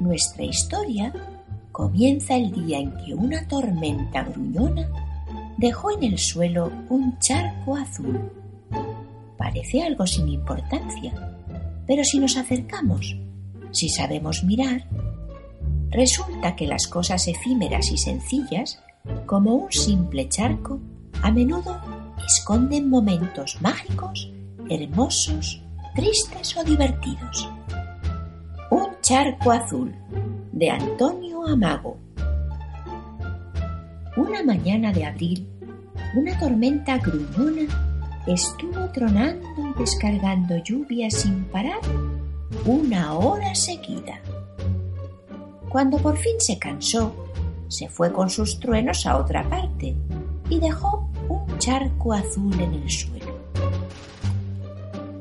[0.00, 1.12] Nuestra historia
[1.72, 4.88] comienza el día en que una tormenta gruñona
[5.58, 8.18] dejó en el suelo un charco azul.
[9.36, 11.12] Parece algo sin importancia,
[11.86, 13.14] pero si nos acercamos,
[13.72, 14.88] si sabemos mirar,
[15.90, 18.82] resulta que las cosas efímeras y sencillas,
[19.26, 20.80] como un simple charco,
[21.22, 21.78] a menudo
[22.26, 24.32] esconden momentos mágicos,
[24.70, 25.62] hermosos,
[25.94, 27.50] tristes o divertidos.
[29.10, 29.92] Charco azul
[30.52, 31.98] de Antonio Amago.
[34.16, 35.48] Una mañana de abril,
[36.14, 37.66] una tormenta gruñona
[38.28, 41.80] estuvo tronando y descargando lluvia sin parar
[42.64, 44.20] una hora seguida.
[45.68, 47.12] Cuando por fin se cansó,
[47.66, 49.96] se fue con sus truenos a otra parte
[50.48, 53.40] y dejó un charco azul en el suelo.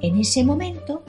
[0.00, 1.04] En ese momento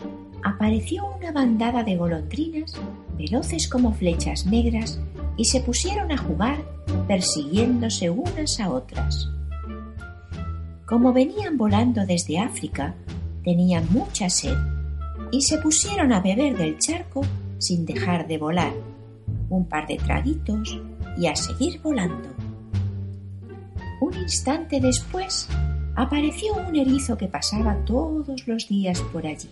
[0.47, 2.73] apareció una bandada de golondrinas
[3.17, 4.99] veloces como flechas negras
[5.35, 6.63] y se pusieron a jugar
[7.05, 9.29] persiguiéndose unas a otras.
[10.85, 12.95] Como venían volando desde África,
[13.43, 14.55] tenían mucha sed
[15.31, 17.21] y se pusieron a beber del charco
[17.57, 18.71] sin dejar de volar,
[19.49, 20.79] un par de traguitos
[21.17, 22.29] y a seguir volando.
[23.99, 25.49] Un instante después
[25.95, 29.49] apareció un erizo que pasaba todos los días por allí.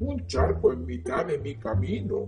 [0.00, 2.26] Un charco en mitad de mi camino.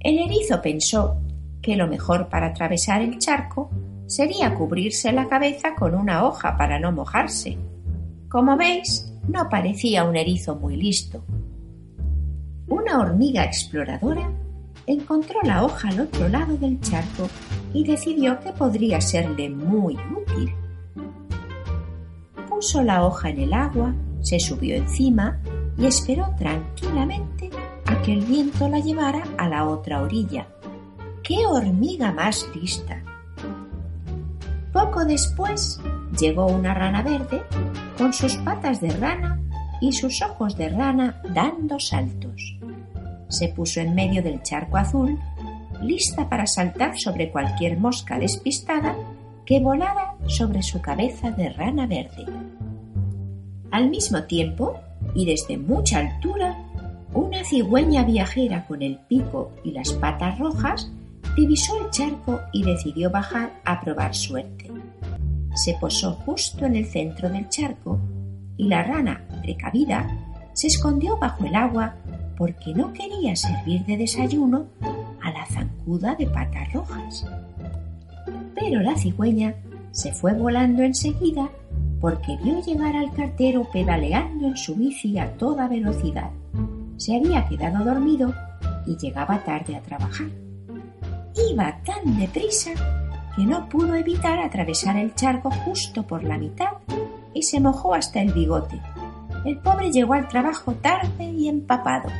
[0.00, 1.16] El erizo pensó
[1.60, 3.70] que lo mejor para atravesar el charco
[4.06, 7.58] sería cubrirse la cabeza con una hoja para no mojarse.
[8.28, 11.24] Como veis, no parecía un erizo muy listo.
[12.68, 14.32] Una hormiga exploradora
[14.86, 17.28] encontró la hoja al otro lado del charco
[17.72, 20.54] y decidió que podría serle muy útil.
[22.48, 25.40] Puso la hoja en el agua, se subió encima
[25.78, 27.50] y esperó tranquilamente
[27.86, 30.46] a que el viento la llevara a la otra orilla.
[31.22, 33.02] ¡Qué hormiga más lista!
[34.72, 35.80] Poco después
[36.18, 37.42] llegó una rana verde
[37.98, 39.40] con sus patas de rana
[39.80, 42.58] y sus ojos de rana dando saltos.
[43.28, 45.18] Se puso en medio del charco azul,
[45.82, 48.96] lista para saltar sobre cualquier mosca despistada
[49.44, 52.24] que volara sobre su cabeza de rana verde.
[53.70, 54.78] Al mismo tiempo,
[55.14, 56.56] y desde mucha altura,
[57.12, 60.90] una cigüeña viajera con el pico y las patas rojas
[61.36, 64.70] divisó el charco y decidió bajar a probar suerte.
[65.54, 67.98] Se posó justo en el centro del charco
[68.56, 70.08] y la rana, precavida,
[70.52, 71.96] se escondió bajo el agua
[72.36, 74.66] porque no quería servir de desayuno
[75.22, 77.26] a la zancuda de patas rojas.
[78.54, 79.54] Pero la cigüeña
[79.92, 81.50] se fue volando enseguida
[82.00, 86.30] porque vio llegar al cartero pedaleando en su bici a toda velocidad.
[86.96, 88.32] Se había quedado dormido
[88.86, 90.28] y llegaba tarde a trabajar.
[91.50, 92.70] Iba tan deprisa
[93.36, 96.72] que no pudo evitar atravesar el charco justo por la mitad
[97.34, 98.80] y se mojó hasta el bigote.
[99.44, 102.10] El pobre llegó al trabajo tarde y empapado.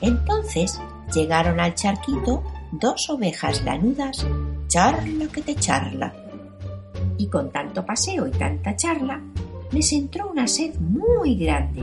[0.00, 0.80] Entonces
[1.12, 2.42] llegaron al charquito
[2.72, 4.26] dos ovejas lanudas,
[4.68, 6.12] charla que te charla,
[7.18, 9.20] y con tanto paseo y tanta charla,
[9.72, 11.82] les entró una sed muy grande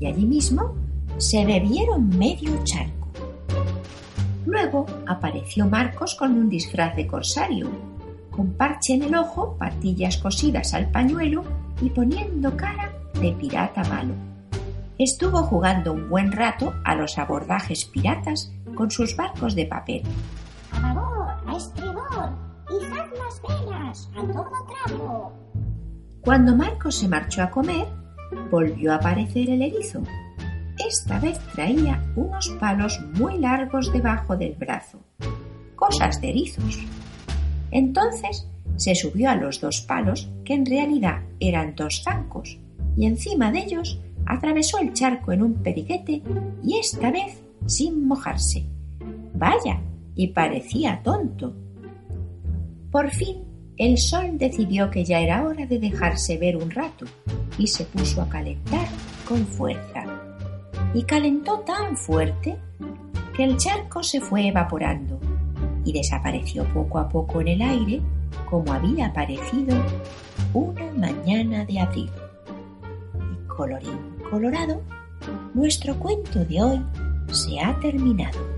[0.00, 0.74] y allí mismo
[1.18, 3.08] se bebieron medio charco.
[4.46, 7.68] Luego apareció Marcos con un disfraz de corsario,
[8.30, 11.44] con parche en el ojo, patillas cosidas al pañuelo
[11.80, 14.14] y poniendo cara de pirata malo.
[14.98, 20.02] Estuvo jugando un buen rato a los abordajes piratas con sus barcos de papel.
[24.16, 24.50] A todo
[24.86, 25.32] trapo.
[26.20, 27.86] Cuando Marcos se marchó a comer,
[28.50, 30.02] volvió a aparecer el erizo.
[30.78, 34.98] Esta vez traía unos palos muy largos debajo del brazo.
[35.76, 36.78] Cosas de erizos.
[37.70, 42.58] Entonces se subió a los dos palos, que en realidad eran dos zancos,
[42.96, 46.22] y encima de ellos atravesó el charco en un periguete
[46.62, 48.66] y esta vez sin mojarse.
[49.34, 49.80] Vaya,
[50.16, 51.54] y parecía tonto.
[52.90, 57.06] Por fin el sol decidió que ya era hora de dejarse ver un rato
[57.58, 58.86] y se puso a calentar
[59.26, 60.04] con fuerza.
[60.92, 62.56] Y calentó tan fuerte
[63.34, 65.18] que el charco se fue evaporando
[65.84, 68.00] y desapareció poco a poco en el aire
[68.48, 69.76] como había aparecido
[70.52, 72.10] una mañana de abril.
[73.14, 74.82] Y colorín colorado,
[75.52, 76.82] nuestro cuento de hoy
[77.32, 78.53] se ha terminado.